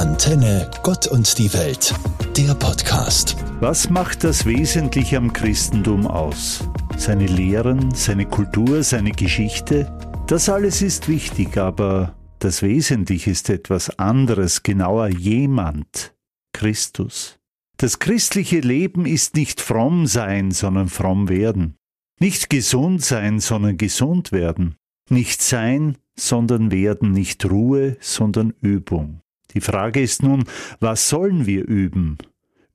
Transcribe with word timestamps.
Antenne 0.00 0.70
Gott 0.82 1.08
und 1.08 1.36
die 1.36 1.52
Welt, 1.52 1.94
der 2.34 2.54
Podcast. 2.54 3.36
Was 3.60 3.90
macht 3.90 4.24
das 4.24 4.46
Wesentliche 4.46 5.18
am 5.18 5.30
Christentum 5.30 6.06
aus? 6.06 6.66
Seine 6.96 7.26
Lehren, 7.26 7.94
seine 7.94 8.24
Kultur, 8.24 8.82
seine 8.82 9.10
Geschichte? 9.10 9.94
Das 10.26 10.48
alles 10.48 10.80
ist 10.80 11.06
wichtig, 11.08 11.58
aber 11.58 12.16
das 12.38 12.62
Wesentliche 12.62 13.30
ist 13.30 13.50
etwas 13.50 13.98
anderes, 13.98 14.62
genauer 14.62 15.08
jemand, 15.08 16.14
Christus. 16.54 17.38
Das 17.76 17.98
christliche 17.98 18.60
Leben 18.60 19.04
ist 19.04 19.36
nicht 19.36 19.60
fromm 19.60 20.06
sein, 20.06 20.50
sondern 20.50 20.88
fromm 20.88 21.28
werden. 21.28 21.76
Nicht 22.18 22.48
gesund 22.48 23.04
sein, 23.04 23.38
sondern 23.38 23.76
gesund 23.76 24.32
werden. 24.32 24.76
Nicht 25.10 25.42
sein, 25.42 25.98
sondern 26.18 26.70
werden. 26.70 27.12
Nicht 27.12 27.44
Ruhe, 27.44 27.98
sondern 28.00 28.54
Übung. 28.62 29.20
Die 29.54 29.60
Frage 29.60 30.00
ist 30.00 30.22
nun, 30.22 30.44
was 30.78 31.08
sollen 31.08 31.46
wir 31.46 31.66
üben? 31.66 32.18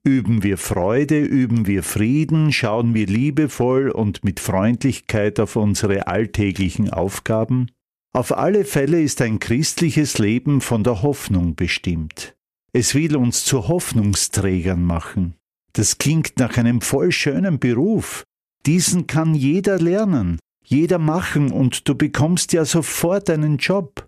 Üben 0.03 0.43
wir 0.43 0.57
Freude, 0.57 1.20
üben 1.20 1.65
wir 1.65 1.81
Frieden, 1.81 2.51
schauen 2.51 2.93
wir 2.93 3.07
liebevoll 3.07 3.89
und 3.89 4.23
mit 4.23 4.39
Freundlichkeit 4.39 5.39
auf 5.39 5.55
unsere 5.55 6.07
alltäglichen 6.07 6.91
Aufgaben? 6.91 7.71
Auf 8.13 8.38
alle 8.38 8.65
Fälle 8.65 9.01
ist 9.01 9.21
ein 9.21 9.39
christliches 9.39 10.20
Leben 10.20 10.61
von 10.61 10.84
der 10.84 11.01
Hoffnung 11.01 11.55
bestimmt. 11.55 12.35
Es 12.71 12.93
will 12.93 13.15
uns 13.15 13.45
zu 13.45 13.67
Hoffnungsträgern 13.67 14.84
machen. 14.84 15.35
Das 15.73 15.98
klingt 15.98 16.37
nach 16.37 16.55
einem 16.57 16.81
voll 16.81 17.12
schönen 17.12 17.59
Beruf. 17.59 18.23
Diesen 18.65 19.07
kann 19.07 19.34
jeder 19.34 19.79
lernen, 19.79 20.39
jeder 20.63 20.99
machen 20.99 21.51
und 21.51 21.89
du 21.89 21.95
bekommst 21.95 22.53
ja 22.53 22.63
sofort 22.63 23.29
einen 23.29 23.57
Job 23.57 24.04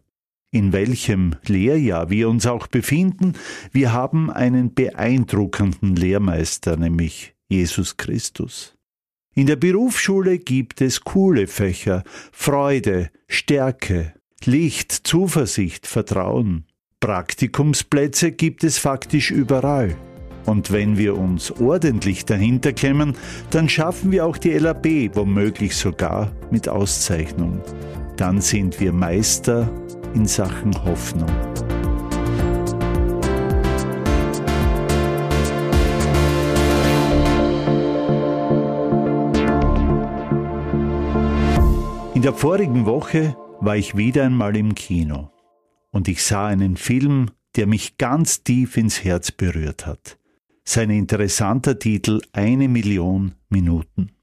in 0.51 0.73
welchem 0.73 1.35
Lehrjahr 1.45 2.09
wir 2.09 2.29
uns 2.29 2.45
auch 2.45 2.67
befinden, 2.67 3.33
wir 3.71 3.93
haben 3.93 4.29
einen 4.31 4.73
beeindruckenden 4.73 5.95
Lehrmeister, 5.95 6.77
nämlich 6.77 7.34
Jesus 7.49 7.98
Christus. 7.98 8.76
In 9.35 9.45
der 9.45 9.55
Berufsschule 9.55 10.39
gibt 10.39 10.81
es 10.81 11.01
coole 11.01 11.48
Fächer, 11.48 12.04
Freude, 12.31 13.12
Stärke, 13.27 14.13
Licht, 14.43 14.91
Zuversicht, 14.91 15.85
Vertrauen. 15.85 16.65
Praktikumsplätze 16.99 18.32
gibt 18.32 18.63
es 18.63 18.79
faktisch 18.79 19.29
überall. 19.29 19.95
Und 20.48 20.71
wenn 20.71 20.98
wir 20.98 21.17
uns 21.17 21.51
ordentlich 21.51 22.26
dahinter 22.26 22.71
klemmen, 22.71 23.15
dann 23.51 23.67
schaffen 23.67 24.11
wir 24.11 24.26
auch 24.26 24.37
die 24.37 24.54
LAB 24.57 25.13
womöglich 25.13 25.76
sogar 25.76 26.32
mit 26.49 26.70
Auszeichnung. 26.70 27.61
Dann 28.15 28.41
sind 28.41 28.79
wir 28.79 28.93
Meister 28.93 29.70
in 30.18 30.26
Sachen 30.26 30.73
Hoffnung. 30.84 31.29
In 42.15 42.23
der 42.23 42.34
vorigen 42.34 42.88
Woche 42.88 43.38
war 43.60 43.77
ich 43.77 43.95
wieder 43.95 44.23
einmal 44.23 44.57
im 44.57 44.73
Kino 44.73 45.29
und 45.91 46.07
ich 46.07 46.23
sah 46.23 46.48
einen 46.48 46.77
Film, 46.77 47.29
der 47.55 47.68
mich 47.68 47.99
ganz 47.99 48.43
tief 48.43 48.76
ins 48.76 49.04
Herz 49.04 49.32
berührt 49.32 49.85
hat. 49.85 50.18
Sein 50.63 50.90
interessanter 50.90 51.77
Titel 51.77 52.21
Eine 52.34 52.68
Million 52.68 53.35
Minuten. 53.49 54.16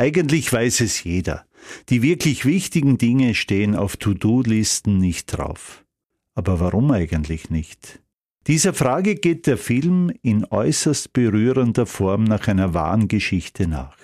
Eigentlich 0.00 0.50
weiß 0.50 0.80
es 0.80 1.04
jeder. 1.04 1.44
Die 1.90 2.00
wirklich 2.00 2.46
wichtigen 2.46 2.96
Dinge 2.96 3.34
stehen 3.34 3.76
auf 3.76 3.98
To-Do-Listen 3.98 4.96
nicht 4.96 5.26
drauf. 5.26 5.84
Aber 6.34 6.58
warum 6.58 6.90
eigentlich 6.90 7.50
nicht? 7.50 8.00
Dieser 8.46 8.72
Frage 8.72 9.14
geht 9.14 9.46
der 9.46 9.58
Film 9.58 10.10
in 10.22 10.46
äußerst 10.46 11.12
berührender 11.12 11.84
Form 11.84 12.24
nach 12.24 12.48
einer 12.48 12.72
wahren 12.72 13.08
Geschichte 13.08 13.68
nach. 13.68 13.98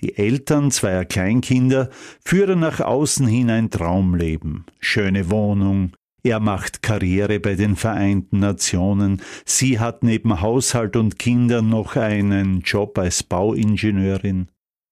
Die 0.00 0.18
Eltern 0.18 0.72
zweier 0.72 1.04
Kleinkinder 1.04 1.88
führen 2.24 2.58
nach 2.58 2.80
außen 2.80 3.28
hin 3.28 3.48
ein 3.48 3.70
Traumleben. 3.70 4.64
Schöne 4.80 5.30
Wohnung, 5.30 5.92
er 6.24 6.40
macht 6.40 6.82
Karriere 6.82 7.38
bei 7.38 7.54
den 7.54 7.76
Vereinten 7.76 8.40
Nationen, 8.40 9.22
sie 9.44 9.78
hat 9.78 10.02
neben 10.02 10.40
Haushalt 10.40 10.96
und 10.96 11.20
Kindern 11.20 11.68
noch 11.68 11.94
einen 11.94 12.62
Job 12.62 12.98
als 12.98 13.22
Bauingenieurin. 13.22 14.48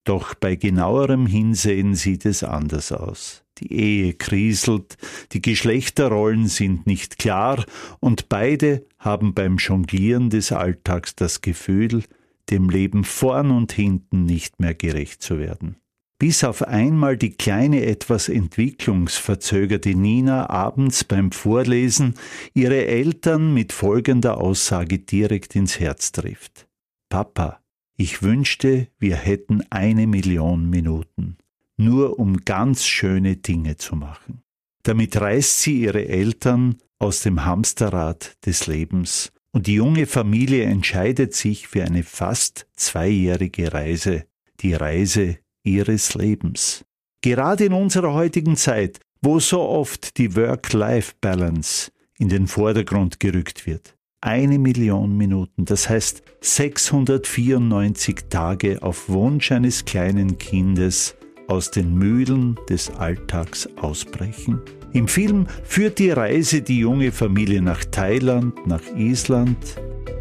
Doch 0.06 0.36
bei 0.36 0.54
genauerem 0.54 1.26
Hinsehen 1.26 1.96
sieht 1.96 2.26
es 2.26 2.44
anders 2.44 2.92
aus. 2.92 3.42
Die 3.58 3.72
Ehe 3.72 4.14
kriselt, 4.14 4.96
die 5.32 5.42
Geschlechterrollen 5.42 6.46
sind 6.46 6.86
nicht 6.86 7.18
klar 7.18 7.64
und 7.98 8.28
beide 8.28 8.86
haben 8.98 9.34
beim 9.34 9.56
Jonglieren 9.56 10.30
des 10.30 10.52
Alltags 10.52 11.16
das 11.16 11.40
Gefühl, 11.40 12.04
dem 12.50 12.70
Leben 12.70 13.02
vorn 13.02 13.50
und 13.50 13.72
hinten 13.72 14.24
nicht 14.24 14.60
mehr 14.60 14.74
gerecht 14.74 15.22
zu 15.22 15.40
werden. 15.40 15.76
Bis 16.20 16.44
auf 16.44 16.62
einmal 16.62 17.16
die 17.16 17.32
kleine 17.32 17.84
etwas 17.84 18.28
entwicklungsverzögerte 18.28 19.96
Nina 19.96 20.48
abends 20.48 21.02
beim 21.02 21.32
Vorlesen 21.32 22.14
ihre 22.54 22.86
Eltern 22.86 23.52
mit 23.52 23.72
folgender 23.72 24.38
Aussage 24.38 25.00
direkt 25.00 25.56
ins 25.56 25.80
Herz 25.80 26.12
trifft. 26.12 26.68
Papa, 27.08 27.60
ich 27.96 28.22
wünschte, 28.22 28.88
wir 28.98 29.16
hätten 29.16 29.62
eine 29.70 30.06
Million 30.06 30.68
Minuten, 30.68 31.38
nur 31.76 32.18
um 32.18 32.44
ganz 32.44 32.84
schöne 32.84 33.36
Dinge 33.36 33.76
zu 33.76 33.96
machen. 33.96 34.42
Damit 34.82 35.18
reißt 35.18 35.62
sie 35.62 35.80
ihre 35.80 36.06
Eltern 36.06 36.76
aus 36.98 37.20
dem 37.20 37.44
Hamsterrad 37.44 38.36
des 38.44 38.66
Lebens 38.66 39.32
und 39.50 39.66
die 39.66 39.74
junge 39.74 40.06
Familie 40.06 40.64
entscheidet 40.64 41.34
sich 41.34 41.68
für 41.68 41.84
eine 41.84 42.02
fast 42.02 42.66
zweijährige 42.76 43.72
Reise, 43.72 44.26
die 44.60 44.74
Reise 44.74 45.38
ihres 45.62 46.14
Lebens. 46.14 46.84
Gerade 47.22 47.64
in 47.64 47.72
unserer 47.72 48.12
heutigen 48.12 48.56
Zeit, 48.56 49.00
wo 49.22 49.40
so 49.40 49.60
oft 49.62 50.18
die 50.18 50.36
Work-Life-Balance 50.36 51.90
in 52.18 52.28
den 52.28 52.46
Vordergrund 52.46 53.18
gerückt 53.18 53.66
wird 53.66 53.95
eine 54.26 54.58
Million 54.58 55.16
Minuten, 55.16 55.64
das 55.64 55.88
heißt 55.88 56.22
694 56.40 58.24
Tage 58.28 58.82
auf 58.82 59.08
Wunsch 59.08 59.52
eines 59.52 59.84
kleinen 59.84 60.36
Kindes 60.36 61.14
aus 61.46 61.70
den 61.70 61.94
Mühlen 61.94 62.58
des 62.68 62.90
Alltags 62.90 63.68
ausbrechen. 63.76 64.60
Im 64.92 65.06
Film 65.06 65.46
führt 65.62 66.00
die 66.00 66.10
Reise 66.10 66.60
die 66.60 66.80
junge 66.80 67.12
Familie 67.12 67.62
nach 67.62 67.84
Thailand, 67.84 68.66
nach 68.66 68.82
Island, 68.96 69.58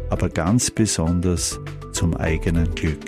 aber 0.08 0.28
ganz 0.28 0.70
besonders 0.70 1.58
zum 1.90 2.16
eigenen 2.16 2.72
Glück. 2.76 3.04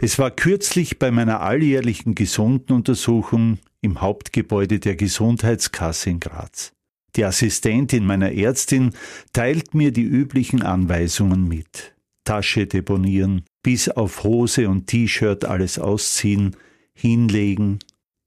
Es 0.00 0.18
war 0.18 0.30
kürzlich 0.30 0.98
bei 0.98 1.10
meiner 1.10 1.40
alljährlichen 1.40 2.14
Gesundenuntersuchung 2.14 3.58
im 3.80 4.00
Hauptgebäude 4.00 4.78
der 4.78 4.94
Gesundheitskasse 4.94 6.10
in 6.10 6.20
Graz. 6.20 6.72
Die 7.16 7.24
Assistentin 7.24 8.06
meiner 8.06 8.32
Ärztin 8.32 8.92
teilt 9.32 9.74
mir 9.74 9.90
die 9.90 10.04
üblichen 10.04 10.62
Anweisungen 10.62 11.48
mit. 11.48 11.94
Tasche 12.24 12.66
deponieren, 12.66 13.44
bis 13.62 13.88
auf 13.88 14.22
Hose 14.22 14.68
und 14.68 14.86
T-Shirt 14.86 15.44
alles 15.44 15.78
ausziehen, 15.78 16.56
hinlegen. 16.94 17.78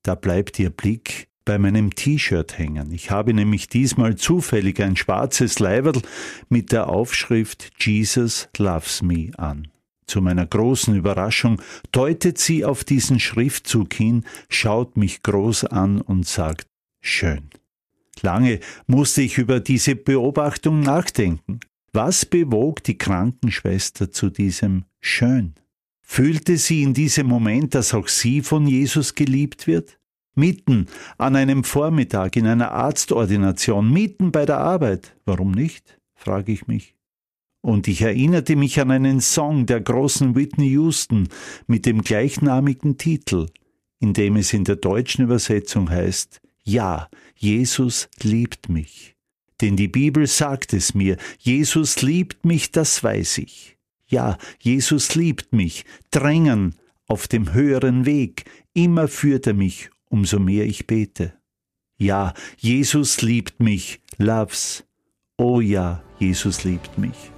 Da 0.03 0.16
bleibt 0.16 0.59
ihr 0.59 0.72
Blick 0.72 1.28
bei 1.46 1.58
meinem 1.58 1.96
T-Shirt 1.96 2.58
hängen. 2.58 2.91
Ich 2.91 3.09
habe 3.09 3.34
nämlich 3.34 3.69
diesmal 3.69 4.16
zufällig 4.16 4.81
ein 4.81 4.96
schwarzes 4.96 5.59
Leiberl 5.59 6.02
mit 6.50 6.72
der 6.72 6.90
Aufschrift 6.90 7.72
Jesus 7.79 8.49
loves 8.58 9.02
me 9.02 9.32
an. 9.38 9.67
Zu 10.09 10.22
meiner 10.22 10.47
großen 10.47 10.96
Überraschung 10.96 11.61
deutet 11.91 12.40
sie 12.40 12.66
auf 12.66 12.84
diesen 12.84 13.20
Schriftzug 13.20 13.94
hin, 13.94 14.23
schaut 14.50 14.97
mich 14.97 15.22
groß 15.22 15.66
an 15.66 16.02
und 16.02 16.26
sagt 16.26 16.66
Schön. 17.00 17.52
Lange 18.23 18.59
musste 18.88 19.22
ich 19.22 19.38
über 19.38 19.59
diese 19.59 19.96
Beobachtung 19.96 20.79
nachdenken. 20.79 21.59
Was 21.94 22.26
bewog 22.26 22.84
die 22.84 22.97
Krankenschwester 22.97 24.09
zu 24.09 24.32
diesem 24.32 24.85
Schön? 25.00 25.53
Fühlte 26.02 26.58
sie 26.58 26.82
in 26.82 26.96
diesem 26.96 27.28
Moment, 27.28 27.76
dass 27.76 27.94
auch 27.94 28.08
sie 28.08 28.41
von 28.41 28.66
Jesus 28.66 29.14
geliebt 29.14 29.67
wird? 29.67 30.00
Mitten 30.34 30.88
an 31.20 31.35
einem 31.35 31.64
Vormittag 31.64 32.35
in 32.35 32.47
einer 32.47 32.72
Arztordination, 32.72 33.94
mitten 33.94 34.32
bei 34.32 34.47
der 34.47 34.58
Arbeit. 34.58 35.16
Warum 35.26 35.52
nicht? 35.52 36.00
frage 36.16 36.52
ich 36.52 36.66
mich. 36.66 36.96
Und 37.61 37.88
ich 37.88 38.02
erinnerte 38.02 38.56
mich 38.56 38.79
an 38.79 38.91
einen 38.91 39.20
Song 39.20 39.66
der 39.66 39.82
großen 39.82 40.35
Whitney 40.35 40.70
Houston 40.70 41.28
mit 41.67 41.85
dem 41.85 42.02
gleichnamigen 42.02 42.97
Titel, 42.97 43.47
in 44.00 44.14
dem 44.14 44.38
es 44.38 44.53
in 44.53 44.64
der 44.64 44.78
deutschen 44.78 45.26
Übersetzung 45.26 45.90
heißt, 45.90 46.40
Ja, 46.64 47.09
Jesus 47.35 48.09
liebt 48.22 48.70
mich. 48.70 49.16
Denn 49.61 49.76
die 49.76 49.90
Bibel 49.90 50.26
sagt 50.26 50.73
es 50.73 50.94
mir, 50.94 51.17
Jesus 51.38 52.02
liebt 52.02 52.46
mich, 52.46 52.72
das 52.72 53.03
weiß 53.03 53.40
ich. 53.40 53.78
Ja, 54.08 54.38
Jesus 54.59 55.16
liebt 55.16 55.53
mich, 55.53 55.85
drängen 56.12 56.76
auf 57.08 57.28
dem 57.28 57.53
höheren 57.53 58.05
Weg, 58.05 58.46
immer 58.73 59.08
führt 59.08 59.47
er 59.47 59.53
mich, 59.53 59.90
umso 60.09 60.40
mehr 60.40 60.66
ich 60.66 60.88
bete. 60.88 61.34
Ja, 61.97 62.34
Jesus 62.58 63.22
liebt 63.22 63.59
mich, 63.59 64.00
loves. 64.17 64.85
Oh 65.38 65.59
ja, 65.59 66.02
Jesus 66.20 66.64
liebt 66.64 66.97
mich. 66.97 67.32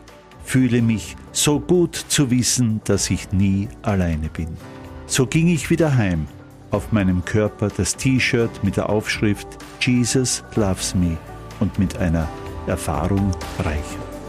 Fühle 0.51 0.81
mich 0.81 1.15
so 1.31 1.61
gut 1.61 1.95
zu 1.95 2.29
wissen, 2.29 2.81
dass 2.83 3.09
ich 3.09 3.31
nie 3.31 3.69
alleine 3.83 4.27
bin. 4.27 4.49
So 5.05 5.25
ging 5.25 5.47
ich 5.47 5.69
wieder 5.69 5.95
heim. 5.95 6.27
Auf 6.71 6.91
meinem 6.91 7.23
Körper 7.23 7.69
das 7.69 7.95
T-Shirt 7.95 8.61
mit 8.61 8.75
der 8.75 8.89
Aufschrift 8.89 9.47
Jesus 9.79 10.43
loves 10.57 10.93
me 10.93 11.15
und 11.61 11.79
mit 11.79 11.95
einer 11.99 12.27
Erfahrung 12.67 13.31
reicher. 13.59 14.20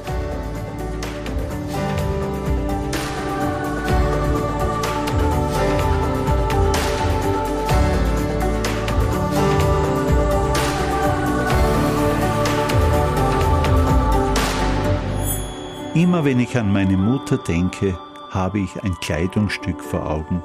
Immer 15.94 16.24
wenn 16.24 16.40
ich 16.40 16.56
an 16.56 16.72
meine 16.72 16.96
Mutter 16.96 17.36
denke, 17.36 17.98
habe 18.30 18.60
ich 18.60 18.82
ein 18.82 18.94
Kleidungsstück 18.94 19.82
vor 19.82 20.08
Augen, 20.08 20.42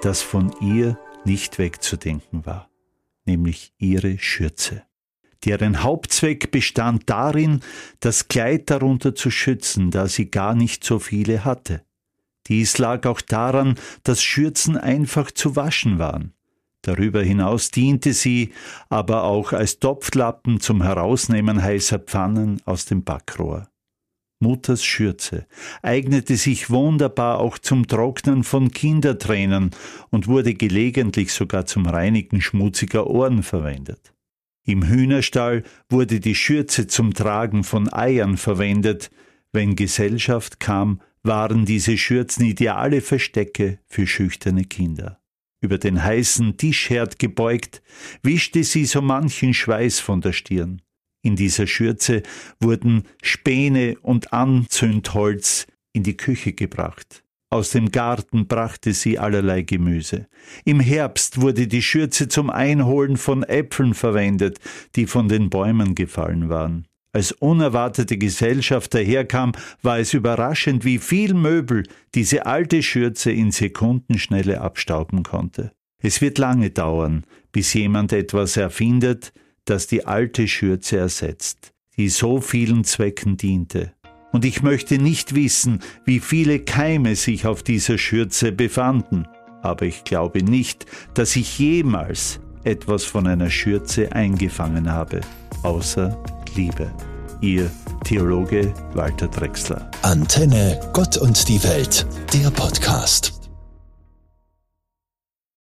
das 0.00 0.22
von 0.22 0.50
ihr 0.62 0.98
nicht 1.26 1.58
wegzudenken 1.58 2.46
war, 2.46 2.70
nämlich 3.26 3.74
ihre 3.76 4.16
Schürze, 4.16 4.84
deren 5.44 5.82
Hauptzweck 5.82 6.50
bestand 6.50 7.10
darin, 7.10 7.60
das 8.00 8.28
Kleid 8.28 8.70
darunter 8.70 9.14
zu 9.14 9.30
schützen, 9.30 9.90
da 9.90 10.08
sie 10.08 10.30
gar 10.30 10.54
nicht 10.54 10.82
so 10.84 10.98
viele 10.98 11.44
hatte. 11.44 11.82
Dies 12.46 12.78
lag 12.78 13.04
auch 13.04 13.20
daran, 13.20 13.74
dass 14.04 14.22
Schürzen 14.22 14.78
einfach 14.78 15.30
zu 15.30 15.54
waschen 15.54 15.98
waren. 15.98 16.32
Darüber 16.80 17.22
hinaus 17.22 17.70
diente 17.70 18.14
sie 18.14 18.54
aber 18.88 19.24
auch 19.24 19.52
als 19.52 19.80
Topflappen 19.80 20.60
zum 20.60 20.82
Herausnehmen 20.82 21.62
heißer 21.62 21.98
Pfannen 21.98 22.62
aus 22.64 22.86
dem 22.86 23.04
Backrohr. 23.04 23.68
Mutters 24.40 24.84
Schürze, 24.84 25.46
eignete 25.82 26.36
sich 26.36 26.70
wunderbar 26.70 27.40
auch 27.40 27.58
zum 27.58 27.86
Trocknen 27.88 28.44
von 28.44 28.70
Kindertränen 28.70 29.70
und 30.10 30.28
wurde 30.28 30.54
gelegentlich 30.54 31.32
sogar 31.32 31.66
zum 31.66 31.86
Reinigen 31.86 32.40
schmutziger 32.40 33.08
Ohren 33.08 33.42
verwendet. 33.42 34.14
Im 34.64 34.86
Hühnerstall 34.86 35.64
wurde 35.88 36.20
die 36.20 36.34
Schürze 36.34 36.86
zum 36.86 37.14
Tragen 37.14 37.64
von 37.64 37.92
Eiern 37.92 38.36
verwendet, 38.36 39.10
wenn 39.52 39.76
Gesellschaft 39.76 40.60
kam, 40.60 41.00
waren 41.22 41.64
diese 41.64 41.96
Schürzen 41.98 42.44
ideale 42.44 43.00
Verstecke 43.00 43.80
für 43.86 44.06
schüchterne 44.06 44.64
Kinder. 44.64 45.20
Über 45.60 45.78
den 45.78 46.02
heißen 46.02 46.56
Tischherd 46.56 47.18
gebeugt, 47.18 47.82
wischte 48.22 48.62
sie 48.62 48.84
so 48.84 49.02
manchen 49.02 49.54
Schweiß 49.54 49.98
von 49.98 50.20
der 50.20 50.32
Stirn. 50.32 50.82
In 51.22 51.36
dieser 51.36 51.66
Schürze 51.66 52.22
wurden 52.60 53.04
Späne 53.22 53.96
und 54.02 54.32
Anzündholz 54.32 55.66
in 55.92 56.02
die 56.02 56.16
Küche 56.16 56.52
gebracht. 56.52 57.22
Aus 57.50 57.70
dem 57.70 57.90
Garten 57.90 58.46
brachte 58.46 58.92
sie 58.92 59.18
allerlei 59.18 59.62
Gemüse. 59.62 60.26
Im 60.64 60.80
Herbst 60.80 61.40
wurde 61.40 61.66
die 61.66 61.80
Schürze 61.80 62.28
zum 62.28 62.50
Einholen 62.50 63.16
von 63.16 63.42
Äpfeln 63.42 63.94
verwendet, 63.94 64.58
die 64.96 65.06
von 65.06 65.28
den 65.28 65.48
Bäumen 65.48 65.94
gefallen 65.94 66.50
waren. 66.50 66.86
Als 67.12 67.32
unerwartete 67.32 68.18
Gesellschaft 68.18 68.92
daherkam, 68.92 69.52
war 69.82 69.98
es 69.98 70.12
überraschend, 70.12 70.84
wie 70.84 70.98
viel 70.98 71.32
Möbel 71.32 71.84
diese 72.14 72.44
alte 72.44 72.82
Schürze 72.82 73.32
in 73.32 73.50
Sekundenschnelle 73.50 74.60
abstauben 74.60 75.22
konnte. 75.22 75.72
Es 76.02 76.20
wird 76.20 76.36
lange 76.36 76.68
dauern, 76.70 77.24
bis 77.50 77.72
jemand 77.72 78.12
etwas 78.12 78.58
erfindet, 78.58 79.32
das 79.70 79.86
die 79.86 80.06
alte 80.06 80.48
Schürze 80.48 80.98
ersetzt, 80.98 81.72
die 81.96 82.08
so 82.08 82.40
vielen 82.40 82.84
Zwecken 82.84 83.36
diente. 83.36 83.92
Und 84.32 84.44
ich 84.44 84.62
möchte 84.62 84.98
nicht 84.98 85.34
wissen, 85.34 85.80
wie 86.04 86.20
viele 86.20 86.60
Keime 86.60 87.16
sich 87.16 87.46
auf 87.46 87.62
dieser 87.62 87.98
Schürze 87.98 88.52
befanden, 88.52 89.26
aber 89.62 89.86
ich 89.86 90.04
glaube 90.04 90.42
nicht, 90.42 90.86
dass 91.14 91.34
ich 91.36 91.58
jemals 91.58 92.40
etwas 92.64 93.04
von 93.04 93.26
einer 93.26 93.50
Schürze 93.50 94.12
eingefangen 94.12 94.92
habe, 94.92 95.20
außer 95.62 96.22
Liebe. 96.54 96.90
Ihr 97.40 97.70
Theologe 98.04 98.72
Walter 98.94 99.28
Drexler. 99.28 99.90
Antenne 100.02 100.80
Gott 100.92 101.16
und 101.16 101.48
die 101.48 101.62
Welt, 101.62 102.06
der 102.32 102.50
Podcast. 102.50 103.37